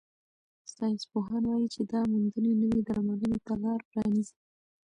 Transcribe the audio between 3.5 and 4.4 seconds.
لار پرانیزي.